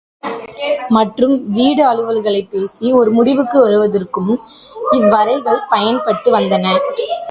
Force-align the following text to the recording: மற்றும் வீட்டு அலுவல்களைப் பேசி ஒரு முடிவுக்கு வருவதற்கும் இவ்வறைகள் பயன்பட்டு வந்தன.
மற்றும் 0.95 1.35
வீட்டு 1.49 1.83
அலுவல்களைப் 1.89 2.49
பேசி 2.49 2.85
ஒரு 2.99 3.11
முடிவுக்கு 3.11 3.57
வருவதற்கும் 3.61 4.33
இவ்வறைகள் 4.99 5.65
பயன்பட்டு 5.71 6.31
வந்தன. 6.31 6.65